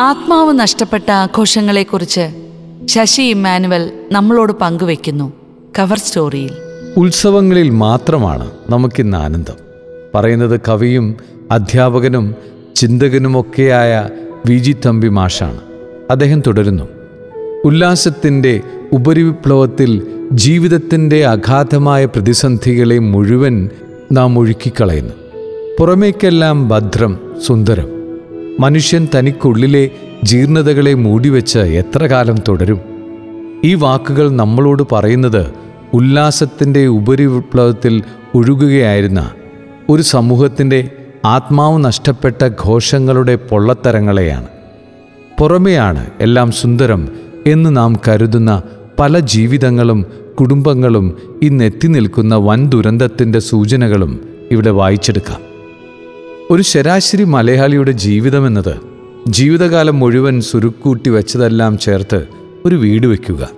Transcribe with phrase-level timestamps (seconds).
[0.00, 2.28] ആത്മാവ് നഷ്ടപ്പെട്ട ആഘോഷങ്ങളെക്കുറിച്ച്
[2.84, 5.32] ശശി ഇമ്മാനുവൽ നമ്മളോട് പങ്കുവെക്കുന്നു
[5.78, 6.50] കവർ സ്റ്റോറിയിൽ.
[6.96, 9.54] ഉത്സവങ്ങളിൽ മാത്രമാണ് നമുക്കിന്ന് ആനന്ദം.
[10.14, 11.16] പറയുന്നത് കവിയും
[11.50, 12.34] അധ്യാപകനും
[12.76, 14.08] ചിന്തകനുമൊക്കെയായ
[14.46, 15.60] വി ജി തമ്പി മാഷാണ്.
[16.10, 16.84] അദ്ദേഹം തുടരുന്നു.
[17.64, 18.60] ഉല്ലാസത്തിന്റെ
[18.92, 23.70] ഉപരിവിപ്ലവത്തിൽ ജീവിതത്തിന്റെ അഗാധമായ പ്രതിസന്ധികളെ മുഴുവൻ
[24.12, 25.14] നാം ഒഴുക്കിക്കളയുന്നു.
[25.78, 27.99] പുറമേക്കെല്ലാം ഭദ്രം സുന്ദരം.
[28.60, 29.90] മനുഷ്യൻ തനിക്കുള്ളിലെ
[30.24, 32.80] ജീർണതകളെ മൂടിവെച്ച് എത്ര കാലം തുടരും?
[33.64, 35.50] ഈ വാക്കുകൾ നമ്മളോട് പറയുന്നത്
[35.94, 38.02] ഉല്ലാസത്തിന്റെ ഉപരിവിപ്ലവത്തിൽ
[38.34, 39.30] ഒഴുകുകയായിരുന്ന
[39.88, 40.90] ഒരു സമൂഹത്തിന്റെ
[41.24, 44.46] ആത്മാവ് നഷ്ടപ്പെട്ട ഘോഷങ്ങളുടെ പൊള്ളത്തരങ്ങളെയാണ്.
[45.40, 47.08] പുറമെയാണ് എല്ലാം സുന്ദരം
[47.46, 48.62] എന്ന് നാം കരുതുന്ന
[48.98, 50.06] പല ജീവിതങ്ങളും
[50.40, 55.49] കുടുംബങ്ങളും ഇന്നെത്തി നിൽക്കുന്ന വൻ ദുരന്തത്തിന്റെ സൂചനകളും ഇവിടെ വായിച്ചെടുക്കാം.
[56.50, 58.80] ഒരു ശരാശരി മലയാളിയുടെ ജീവിതമെന്നത്
[59.28, 62.26] ജീവിതകാലം മുഴുവൻ സുരുക്കൂട്ടി വെച്ചതെല്ലാം ചേർത്ത്
[62.64, 63.48] ഒരു വീട് വയ്ക്കുക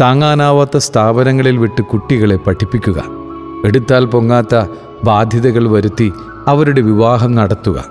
[0.00, 3.04] താങ്ങാനാവാത്ത സ്ഥാപനങ്ങളിൽ വിട്ട് കുട്ടികളെ പഠിപ്പിക്കുക.
[3.66, 4.66] എടുത്താൽ പൊങ്ങാത്ത
[5.04, 6.12] ബാധ്യതകൾ വരുത്തി
[6.46, 7.84] അവരുടെ വിവാഹം നടത്തുക.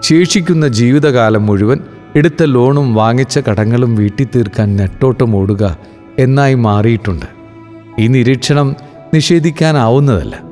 [0.00, 1.80] ശേഷിക്കുന്ന ജീവിതകാലം മുഴുവൻ
[2.16, 5.76] എടുത്ത ലോണും വാങ്ങിച്ച കടങ്ങളും വീട്ടി തീർക്കാൻ നെട്ടോട്ടം ഓടുക
[6.18, 7.26] എന്നായി മാറിയിട്ടുണ്ട്.
[7.98, 8.76] ഈ നിരീക്ഷണം
[9.14, 10.51] നിഷേധിക്കാനാവുന്നതല്ല.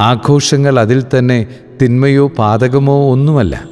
[0.00, 1.46] ആഘോഷങ്ങൾ അതിൽ തന്നെ
[1.82, 3.64] തിന്മയോ പാതകമോ ഒന്നുമല്ല.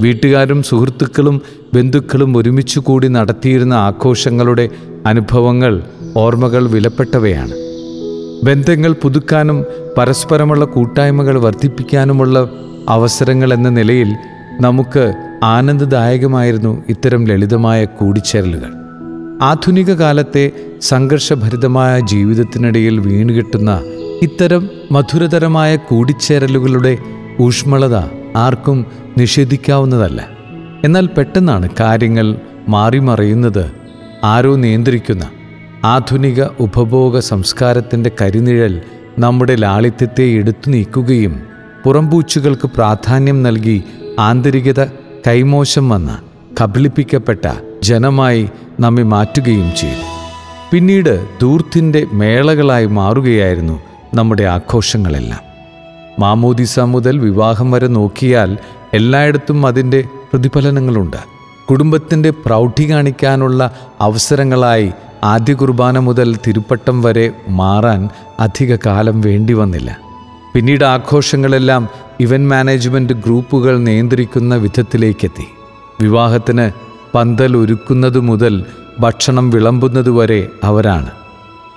[0.00, 1.42] വീട്ടുകാരും സുഹൃത്തുക്കളും
[1.74, 4.68] ബന്ധുക്കളും ഒരുമിച്ച് കൂടി നടത്തിയിരുന്ന ആഘോഷങ്ങളുടെ
[5.06, 5.82] അനുഭവങ്ങൾ
[6.16, 7.52] ഓർമ്മകൾ വിലപ്പെട്ടവയാണ്.
[8.44, 9.64] ബന്ധങ്ങൾ പുതുക്കാനും
[9.98, 12.50] പരസ്പരമുള്ള കൂട്ടായ്മകൾ വർദ്ധിപ്പിക്കാനുമുള്ള
[12.88, 14.08] അവസരങ്ങൾ എന്ന നിലയിൽ
[14.60, 18.70] നമുക്ക് ആനന്ദദായകമായിരുന്നു ഇത്തരം ലളിതമായ കൂടിച്ചേരലുകൾ.
[19.42, 23.82] ആധുനിക കാലത്തെ സംഘർഷഭരിതമായ ജീവിതത്തിനിടയിൽ വീണുകിട്ടുന്ന
[24.22, 26.98] ഇത്തരം മധുരതരമായ കൂടിച്ചേരലുകളുടെ
[27.40, 27.96] ഊഷ്മളത
[28.36, 28.86] ആർക്കും
[29.18, 30.28] നിഷേധിക്കാവുന്നതല്ല.
[30.84, 32.36] എന്നാൽ പെട്ടെന്നാണ് കാര്യങ്ങൾ
[32.68, 33.72] മാറിമറിയുന്നത്
[34.24, 35.24] ആരോ നിയന്ത്രിക്കുന്ന
[35.84, 38.80] ആധുനിക ഉപഭോഗ സംസ്കാരത്തിന്റെ കരിനിഴൽ
[39.18, 41.40] നമ്മുടെ ലാളിത്യത്തെ എടുത്തു നീക്കുകയും
[41.84, 43.84] പുറംപൂച്ചുകൾക്ക് പ്രാധാന്യം നൽകി
[44.18, 44.84] ആന്തരികത
[45.28, 46.20] കൈമോശം വന്ന
[46.62, 47.44] കബളിപ്പിക്കപ്പെട്ട
[47.82, 48.48] ജനമായി
[48.80, 50.04] നമ്മെ മാറ്റുകയും ചെയ്തു.
[50.72, 55.40] പിന്നീട് ദൂർത്തിന്റെ മേളകളായി മാറുകയായിരുന്നു നമ്മുടെ ആഘോഷങ്ങളെല്ലാം.
[56.18, 58.58] മാമോദിസ മുതൽ വിവാഹം വരെ നോക്കിയാൽ
[58.94, 61.16] എല്ലായിടത്തും അതിന്റെ പ്രതിഫലനങ്ങളുണ്ട്.
[61.70, 64.92] കുടുംബത്തിന്റെ പ്രൗഢി കാണിക്കാനുള്ള അവസരങ്ങളായി
[65.24, 68.08] ആദ്യ കുർബാന മുതൽ തിരുപ്പട്ടം വരെ മാറാൻ
[68.40, 69.98] അധിക കാലം വേണ്ടി വന്നില്ല.
[70.54, 71.88] പിന്നീട് ആഘോഷങ്ങളെല്ലാം
[72.20, 75.46] ഇവന്റ് മാനേജ്മെന്റ് ഗ്രൂപ്പുകൾ നിയന്ത്രിക്കുന്ന വിധത്തിലേക്കെത്തി.
[76.00, 76.70] വിവാഹത്തിന്
[77.14, 78.64] പന്തൽ ഒരുക്കുന്നതു മുതൽ
[79.00, 81.10] ഭക്ഷണം വിളമ്പുന്നതുവരെ അവരാണ്.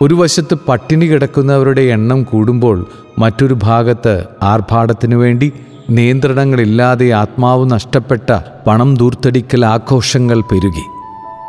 [0.04, 2.78] ഒരു വശത്ത് പട്ടിണി കിടക്കുന്നവരുടെ എണ്ണം കൂടുമ്പോൾ
[3.20, 5.52] മറ്റൊരു ഭാഗത്ത് ആർഭാടത്തിനു വേണ്ടി
[5.90, 8.30] നിയന്ത്രണങ്ങളില്ലാതെ ആത്മാവ് നഷ്ടപ്പെട്ട
[8.68, 10.86] പണം ദൂർത്തടിക്കൽ ആഘോഷങ്ങൾ പെരുകി.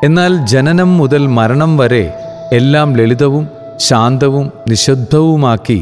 [0.04, 2.04] എന്നാൽ ജനനം മുതൽ മരണം വരെ
[2.52, 3.44] എല്ലാം ലളിതവും
[3.80, 5.80] ശാന്തവും നിശബ്ദവുമാക്കി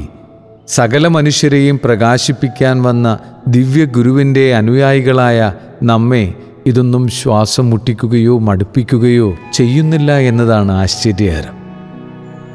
[0.68, 3.18] സകല മനുഷ്യരെയും പ്രകാശിപ്പിക്കാൻ വന്ന
[3.48, 5.38] ദിവ്യഗുരുവിന്റെ അനുയായികളായ
[5.82, 6.34] നമ്മെ
[6.66, 11.61] ഇതൊന്നും ശ്വാസം മുട്ടിക്കുകയോ മടുപ്പിക്കുകയോ ചെയ്യുന്നില്ല എന്നതാണ് ആശ്ചര്യകരം.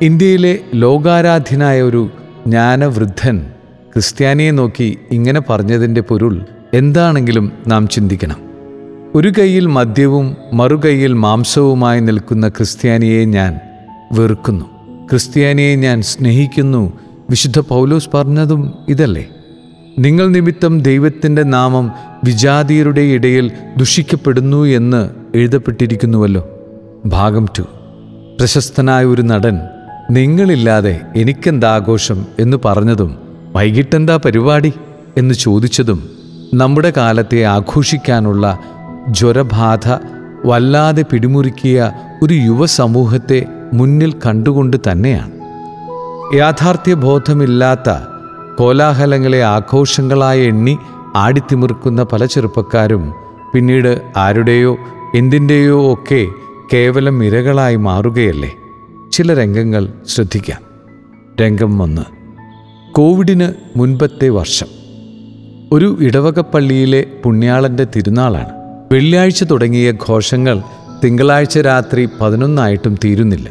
[0.02, 2.09] ഇന്ത്യയിലെ ലോകാരാധ്യനായ ഒരു
[2.47, 3.52] ജ്ഞാനവൃദ്ധൻ
[3.94, 8.35] ക്രിസ്ത്യാനിയെ നോക്കി ഇങ്ങനെ പറഞ്ഞതിന്റെ പൊരുൾ എന്താണെങ്കിലും നാം ചിന്തിക്കണം.
[9.16, 13.59] ഒരു കൈയിൽ മദ്യവും മറുകൈയിൽ മാംസവുമായി നിൽക്കുന്ന ക്രിസ്ത്യാനിയെ ഞാൻ
[14.12, 14.66] വെറുക്കുന്നു.
[15.09, 17.00] ക്രിസ്ത്യാനിയെ ഞാൻ സ്നേഹിക്കുന്നു.
[17.29, 19.28] വിശുദ്ധ പൗലോസ് പറഞ്ഞതും ഇതല്ലേ?
[20.00, 21.91] നിങ്ങൾ നിമിത്തം ദൈവത്തിന്റെ നാമം
[22.24, 26.50] വിജാതീയരുടെ ഇടയിൽ ദുഷിക്കപ്പെടുന്നു എന്ന് എഴുതപ്പെട്ടിരിക്കുന്നുവല്ലോ.
[27.06, 27.62] ഭാഗം ടു
[28.40, 29.59] പ്രശസ്തനായ ഒരു നടൻ
[30.12, 33.18] നിങ്ങളില്ലാതെ എനിക്കെന്താഘോഷം എന്ന് പറഞ്ഞതും
[33.56, 34.73] വൈകിട്ടെന്താ പരിപാടി
[35.18, 36.09] എന്ന് ചോദിച്ചതും
[36.53, 38.59] നമ്മുടെ കാലത്തെ ആഘോഷിക്കാനുള്ള
[39.09, 39.88] ജ്വരബാധ
[40.46, 41.91] വല്ലാതെ പിടിമുറുക്കിയ
[42.23, 45.31] ഒരു യുവസമൂഹത്തെ മുന്നിൽ കണ്ടുകൊണ്ട് തന്നെയാണ്.
[46.35, 47.90] യാഥാർത്ഥ്യബോധമില്ലാത്ത
[48.59, 50.78] കോലാഹലങ്ങളെ ആഘോഷങ്ങളായി എണ്ണി
[51.16, 53.13] ആടിത്തിമിർക്കുന്ന പല ചെറുപ്പക്കാരും
[53.53, 54.78] പിന്നീട് ആരുടെയോ
[55.16, 56.28] എന്തിന്റെയോ ഒക്കെ
[56.73, 58.55] കേവലം ഇരകളായി മാറുകയല്ലേ?
[59.17, 60.61] ചില രംഗങ്ങൾ ശ്രദ്ധിക്കാം.
[61.41, 62.02] രംഗം ഒന്ന്.
[62.91, 64.67] കോവിഡിന് മുൻപത്തെ വർഷം.
[65.72, 68.49] ഒരു ഇടവകപ്പള്ളിയിലെ പുണ്യാളന്റെ തിരുനാളാണ്.
[68.91, 70.61] വെള്ളിയാഴ്ച തുടങ്ങിയ ഘോഷങ്ങൾ
[71.03, 73.49] തിങ്കളാഴ്ച രാത്രി പതിനൊന്നായിട്ടും തീരുന്നില്ല.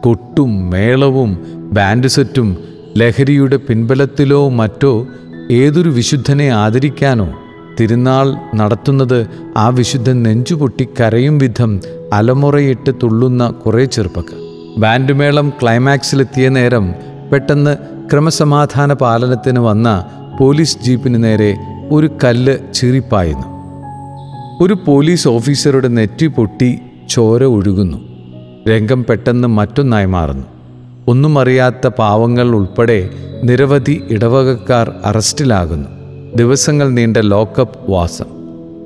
[0.00, 1.38] കൊട്ടും മേളവും
[1.72, 2.56] ബാൻഡ് സെറ്റും
[2.96, 5.06] ലഹരിയുടെ പിൻബലത്തിലോ മറ്റോ
[5.50, 7.38] ഏതൊരു വിശുദ്ധനെ ആദരിക്കാനോ
[7.80, 9.26] തിരുനാൾ നടത്തുന്നത്
[9.56, 11.80] ആ വിശുദ്ധൻ നെഞ്ചുപൊട്ടി കരയും വിധം
[12.12, 14.51] അലമുറയിട്ട് തുള്ളുന്ന കുറേ ചെറുപ്പക്കാർ.
[14.78, 16.94] ബാൻഡ് മേളം ക്ലൈമാക്സിലെത്തിയ നേരം
[17.32, 17.76] പെട്ടെന്ന്
[18.12, 20.06] ക്രമസമാധാന പാലനത്തിന് വന്ന
[20.40, 21.56] പോലീസ് ജീപ്പിന് നേരെ
[21.90, 23.46] ഒരു കല്ല് ചീറിപ്പായുന്നു.
[24.64, 26.78] ഒരു പോലീസ് ഓഫീസറുടെ നെറ്റി പൊട്ടി
[27.08, 27.98] ചോര ഒഴുകുന്നു.
[28.68, 30.46] രംഗം പെട്ടെന്ന് മറ്റൊന്നായി മാറുന്നു.
[31.08, 33.10] ഒന്നും അറിയാത്ത പാവങ്ങൾ ഉൾപ്പെടെ
[33.44, 35.88] നിരവധി ഇടവകക്കാർ അറസ്റ്റിലാകുന്നു.
[36.36, 38.24] ദിവസങ്ങൾ നീണ്ട ലോക്കപ്പ് വാസം.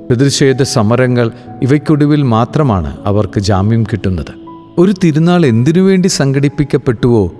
[0.08, 1.30] പ്രതിഷേധ സമരങ്ങൾ
[1.62, 4.45] ഇവയ്ക്കൊടുവിൽ മാത്രമാണ് അവർക്ക് ജാമ്യം കിട്ടുന്നത്.
[4.78, 7.32] ഒരു തിരുനാൾ എന്തിനു വേണ്ടി സംഘടിപ്പിക്കപ്പെട്ടുവോ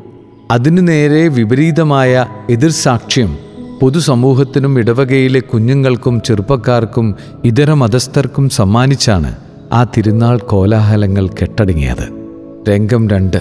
[0.50, 3.38] അതിനു നേരെ വിപരീതമായ എതിർസാക്ഷ്യം
[3.81, 9.37] പൊതുസമൂഹത്തിനും ഇടവകയിലെ കുഞ്ഞുങ്ങൾക്കും ചെറുപ്പക്കാർക്കും ഇതര മതസ്ഥർക്കും സമ്മാനിച്ചാണ്
[9.73, 12.33] ആ തിരുനാൾ കോലാഹലങ്ങൾ കെട്ടടങ്ങിയത്.
[12.69, 13.37] രംഗം രണ്ട്.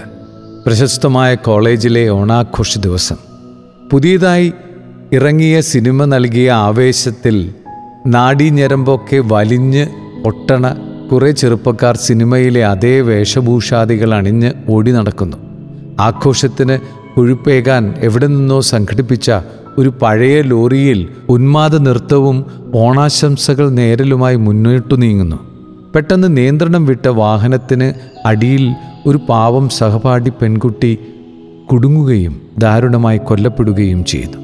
[0.65, 3.15] പ്രശസ്തമായ കോളേജിലെ ഓണാഘോഷ ദിവസം.
[3.91, 4.53] പുതിയതായി
[5.13, 7.53] ഇറങ്ങിയ സിനിമ നൽകിയ ആവേശത്തിൽ
[8.07, 9.87] നാഡീഞരമ്പൊക്കെ വലിഞ്ഞ്
[10.25, 15.37] ഒട്ടണ കുറേ ചെറുപ്പക്കാർ സിനിമയിലെ അതേ വേഷഭൂഷാദികൾ അണിഞ്ഞ് ഓടി നടക്കുന്നു.
[15.99, 16.79] ആഘോഷത്തിന്
[17.15, 19.31] കൊഴുപ്പേകാൻ എവിടെ നിന്നോ സംഘടിപ്പിച്ച
[19.77, 25.35] ഒരു പഴയ ലോറിയിൽ ഉന്മാദ നൃത്തവും ഓണാശംസകൾ നേരലുമായി മുന്നോട്ടു നീങ്ങുന്നു.
[25.95, 27.93] പെട്ടെന്ന് നിയന്ത്രണം വിട്ട വാഹനത്തിന്
[28.27, 28.73] അടിയിൽ
[29.05, 30.97] ഒരു പാവം സഹപാഠി പെൺകുട്ടി
[31.71, 34.37] കുടുങ്ങുകയും ദാരുണമായി കൊല്ലപ്പെടുകയും ചെയ്തു.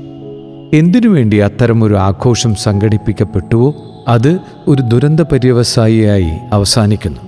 [0.74, 3.76] എന്തിനു വേണ്ടി അത്തരമൊരു ആഘോഷം സംഘടിപ്പിക്കപ്പെട്ടുവോ?
[4.08, 7.22] അത് ഒരു ദുരന്ത പര്യവസായിയായി അവസാനിക്കുന്നു.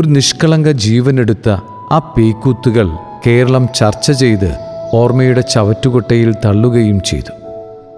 [0.00, 1.48] ഒരു നിഷ്കളങ്ക ജീവനെടുത്ത
[1.90, 2.90] ആ പേക്കൂത്തുകൾ
[3.26, 4.56] കേരളം ചർച്ച ചെയ്ത്
[4.94, 7.32] ഓർമ്മയുടെ ചവറ്റുകൊട്ടയിൽ തള്ളുകയും ചെയ്തു.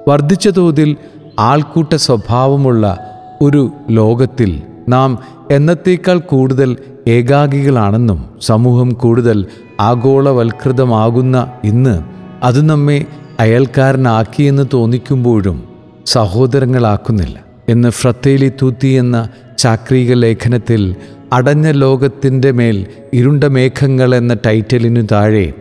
[0.09, 0.97] വർദ്ധിച്ച തോതിൽ
[1.39, 2.99] ആൾക്കൂട്ട സ്വഭാവമുള്ള
[3.43, 5.19] ഒരു ലോകത്തിൽ നാം
[5.51, 6.77] എന്നത്തേക്കാൾ കൂടുതൽ
[7.09, 9.47] ഏകാഗികളാണെന്നും സമൂഹം കൂടുതൽ
[9.81, 12.03] ആഗോളവൽകൃതമാകുന്ന ഇന്ന്
[12.43, 13.05] അത് നമ്മെ
[13.41, 15.69] അയൽക്കാരനാക്കിയെന്ന് തോന്നിക്കുമ്പോഴും
[16.07, 17.46] സഹോദരങ്ങളാക്കുന്നില്ല.
[17.69, 19.29] എന്ന് ഫ്രത്തേലി തൂത്തി എന്ന
[19.59, 20.97] ചാക്രിക ലേഖനത്തിൽ
[21.33, 25.53] അടഞ്ഞ ലോകത്തിന്റെ മേൽ ഇരുണ്ട മേഘങ്ങൾ എന്ന ടൈറ്റലിനു താഴെ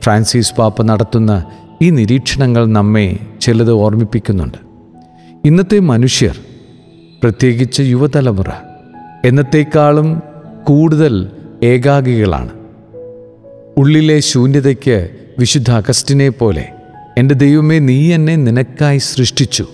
[0.00, 1.44] ഫ്രാൻസിസ് പാപ്പ നടത്തുന്ന
[1.82, 4.58] ഈ നിരീക്ഷണങ്ങൾ നമ്മെ ചിലത് ഓർമ്മിപ്പിക്കുന്നുണ്ട്.
[5.44, 6.38] ഇന്നത്തെ മനുഷ്യർ
[7.22, 8.46] പ്രത്യേകിച്ച് യുവതലമുറ
[9.24, 10.22] എന്നത്തേക്കാളും
[10.64, 11.30] കൂടുതൽ
[11.62, 12.50] ഏകാഗികളാണ്.
[13.76, 15.08] ഉള്ളിലെ ശൂന്യതയ്ക്ക്
[15.38, 16.68] വിശുദ്ധ അഗസ്റ്റിനെ പോലെ
[17.18, 19.66] എന്റെ ദൈവമേ നീ എന്നെ നിനക്കായി സൃഷ്ടിച്ചു.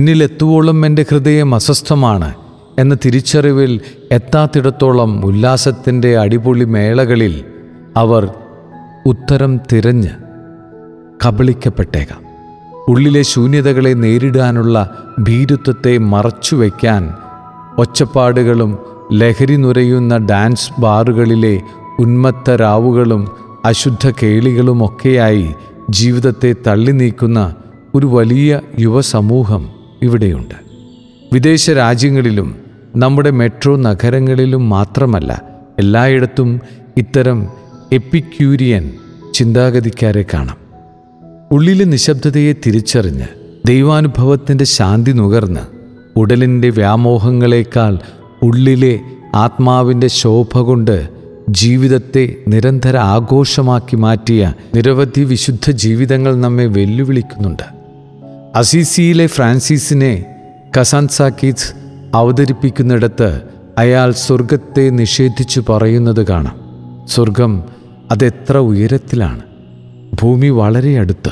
[0.00, 2.34] എന്നിലെത്തുവോളം എന്റെ ഹൃദയം അസ്വസ്ഥമാണ്
[2.78, 3.80] എന്ന തിരിച്ചറിവിൽ
[4.12, 7.44] എത്താത്തിടത്തോളം ഉല്ലാസത്തിന്റെ അടിപൊളി മേളകളിൽ
[7.96, 8.28] അവർ
[9.06, 10.08] ഉത്തരം തിരഞ്ഞ്
[11.26, 12.20] കബളിക്കപ്പെട്ടേക്കാം.
[12.88, 17.14] ഉള്ളിലെ ശൂന്യതകളെ നേരിടാനുള്ള ഭീരുത്വത്തെ മറച്ചുവെക്കാൻ
[17.78, 18.78] ഒച്ചപ്പാടുകളും
[19.12, 21.60] ലഹരി നുരയുന്ന ഡാൻസ് ബാറുകളിലെ
[21.98, 23.28] ഉന്മത്ത രാവുകളും
[23.64, 25.54] അശുദ്ധ കേളികളുമൊക്കെയായി
[25.90, 27.54] ജീവിതത്തെ തള്ളി നീക്കുന്ന
[27.94, 29.81] ഒരു വലിയ യുവസമൂഹം.
[30.02, 30.54] ഇവിടെയുണ്ട്.
[31.32, 32.56] വിദേശ രാജ്യങ്ങളിലും
[32.96, 35.42] നമ്മുടെ മെട്രോ നഗരങ്ങളിലും മാത്രമല്ല
[35.78, 36.60] എല്ലായിടത്തും
[36.96, 37.48] ഇത്തരം
[37.92, 38.92] എപ്പിക്യൂരിയൻ
[39.34, 40.56] ചിന്താഗതിക്കാരെ കാണാം.
[41.52, 43.26] ഉള്ളിലെ നിശബ്ദതയെ തിരിച്ചറിഞ്ഞ്
[43.66, 45.60] ദൈവാനുഭവത്തിന്റെ ശാന്തി നുകർന്ന്
[46.16, 47.98] ഉടലിന്റെ വ്യാമോഹങ്ങളെക്കാൾ
[48.42, 49.00] ഉള്ളിലെ
[49.34, 51.08] ആത്മാവിന്റെ ശോഭ കൊണ്ട്
[51.50, 57.81] ജീവിതത്തെ നിരന്തര ആഘോഷമാക്കി മാറ്റിയ നിരവധി വിശുദ്ധ ജീവിതങ്ങൾ നമ്മെ വെല്ലുവിളിക്കുന്നുണ്ട്.
[58.56, 60.24] അസീസിയിലെ ഫ്രാൻസിസിനെ
[60.80, 61.72] കസാൻസാക്കീസ്
[62.14, 63.40] അവതരിപ്പിക്കുന്നിടത്ത്
[63.78, 66.60] അയാൾ സ്വർഗത്തെ നിഷേധിച്ചു പറയുന്നത് കാണാം.
[67.08, 67.62] സ്വർഗം
[68.10, 69.40] അതെത്ര ഉയരത്തിലാണ്.
[70.22, 71.30] ഭൂമി വളരെ അടുത്ത്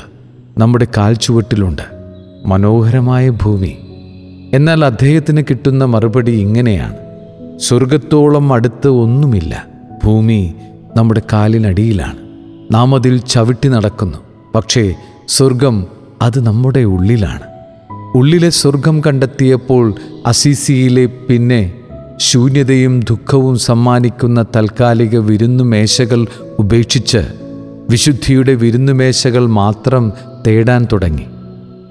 [0.58, 1.82] നമ്മുടെ കാൽച്ചുവട്ടിലുണ്ട്.
[2.46, 3.78] മനോഹരമായ ഭൂമി.
[4.54, 6.96] എന്നാൽ അദ്ദേഹത്തിന് കിട്ടുന്ന മറുപടി ഇങ്ങനെയാണ്.
[7.58, 9.66] സ്വർഗത്തോളം അടുത്ത് ഒന്നുമില്ല.
[10.04, 10.54] ഭൂമി
[10.96, 12.16] നമ്മുടെ കാലിനടിയിലാണ്.
[12.74, 14.18] നാം അതിൽ ചവിട്ടി നടക്കുന്നു.
[14.54, 14.94] പക്ഷേ
[15.28, 17.40] സ്വർഗം അത് നമ്മുടെ ഉള്ളിലാണ്.
[18.14, 19.94] ഉള്ളിലെ സ്വർഗം കണ്ടെത്തിയപ്പോൾ
[20.26, 21.72] അസീസിയിലെ പിന്നെ
[22.16, 26.26] ശൂന്യതയും ദുഃഖവും സമ്മാനിക്കുന്ന താൽക്കാലിക വിരുന്നുമേശകൾ
[26.58, 27.18] ഉപേക്ഷിച്ച്
[27.90, 30.12] വിശുദ്ധിയുടെ വിരുന്നുമേശകൾ മാത്രം
[30.46, 31.26] തേടാൻ തുടങ്ങി.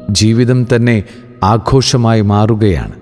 [0.09, 1.03] ജീവിതം തന്നെ
[1.43, 2.93] ആഘോഷമായി മാറുകയാണ്.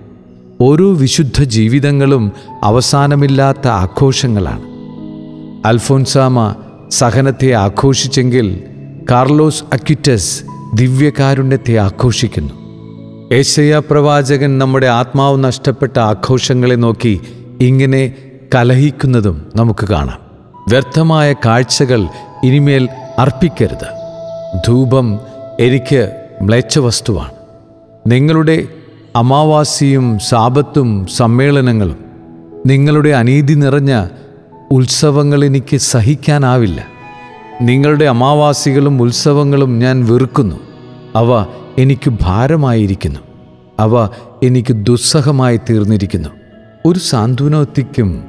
[0.60, 2.32] ഓരോ വിശുദ്ധ ജീവിതങ്ങളും
[2.62, 4.62] അവസാനമില്ലാത്ത ആഘോഷങ്ങളാണ്.
[5.66, 6.54] അൽഫോൻസാമ
[6.90, 8.62] സഹനത്തെ ആഘോഷിച്ചെങ്കിൽ
[9.10, 12.54] കാർലോസ് അക്യുറ്റസ് ദിവ്യകാരുണ്യത്തെ ആഘോഷിക്കുന്നു.
[13.34, 17.20] ഏശയ പ്രവാചകൻ നമ്മുടെ ആത്മാവ് നഷ്ടപ്പെട്ട ആഘോഷങ്ങളെ നോക്കി
[17.60, 18.12] ഇങ്ങനെ
[18.54, 20.18] കലഹിക്കുന്നതും നമുക്ക് കാണാം.
[20.68, 22.00] വ്യർത്ഥമായ കാഴ്ചകൾ
[22.44, 23.86] ഇനിമേൽ അർപ്പിക്കരുത്.
[24.66, 25.20] ധൂപം
[25.60, 27.32] എനിക്ക് മ്ലേച്ഛവസ്തുവാണ്.
[28.06, 28.66] നിങ്ങളുടെ
[29.16, 31.96] അമാവാസിയും സാപത്തും സമ്മേളനങ്ങളും
[32.66, 34.06] നിങ്ങളുടെ അനീതി നിറഞ്ഞ
[34.70, 36.97] ഉത്സവങ്ങൾ എനിക്ക് സഹിക്കാനാവില്ല.
[37.62, 40.56] നിങ്ങളുടെ അമാവാസികളും ഉത്സവങ്ങളും ഞാൻ വെറുക്കുന്നു.
[41.16, 41.46] അവ
[41.78, 43.20] എനിക്ക് ഭാരമായിരിക്കുന്നു.
[43.80, 44.08] അവ
[44.42, 46.28] എനിക്ക് ദുസ്സഹമായി തീർന്നിരിക്കുന്നു.
[46.86, 48.24] ഒരു സാന്ത്വനോത്തിക്കും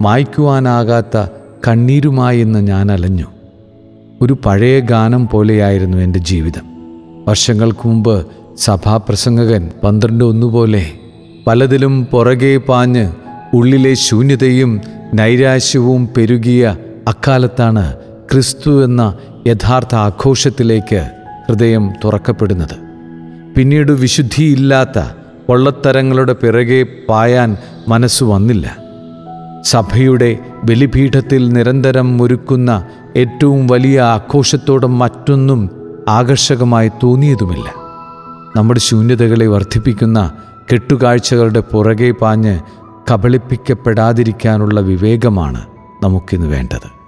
[0.00, 1.26] മായ്ക്കുവാനാകാത്ത
[1.68, 3.26] കണ്ണീരുമായി എന്ന് ഞാൻ അലഞ്ഞു.
[4.22, 6.62] ഒരു പഴയ ഗാനം പോലെയായിരുന്നു എന്റെ ജീവിതം.
[7.28, 8.26] വർഷങ്ങൾക്ക് മുമ്പ്
[8.58, 10.92] സഭാപ്രസംഗകൻ പന്ത്രണ്ട് ഒന്നുപോലെ
[11.46, 13.12] പലതിലും പുറകെ പാഞ്ഞ്
[13.54, 14.80] ഉള്ളിലെ ശൂന്യതയും
[15.14, 16.76] നൈരാശ്യവും പെരുകിയ
[17.08, 17.92] അക്കാലത്താണ്
[18.32, 19.14] ക്രിസ്തു എന്ന
[19.46, 21.10] യഥാർത്ഥ ആഘോഷത്തിലേക്ക്
[21.48, 22.76] ഹൃദയം തുറക്കപ്പെടുന്നത്.
[23.56, 24.98] പിന്നീട് വിശുദ്ധിയില്ലാത്ത
[25.48, 27.56] പൊള്ളത്തരങ്ങളുടെ പിറകെ പായാൻ
[27.88, 28.76] മനസ്സ് വന്നില്ല.
[29.62, 32.84] സഭയുടെ ബലിപീഠത്തിൽ നിരന്തരം ഒരുക്കുന്ന
[33.16, 35.70] ഏറ്റവും വലിയ ആഘോഷത്തോടെ മറ്റൊന്നും
[36.08, 37.64] ആകർഷകമായി തോന്നിയതുമില്ല.
[38.56, 40.30] നമ്മുടെ ശൂന്യതകളെ വർദ്ധിപ്പിക്കുന്ന
[40.72, 42.60] കെട്ടുകാഴ്ചകളുടെ പുറകെ പാഞ്ഞ്
[43.12, 45.60] കബളിപ്പിക്കപ്പെടാതിരിക്കാനുള്ള വിവേകമാണ്
[46.02, 47.01] നമുക്കിന്ന് വേണ്ടത്.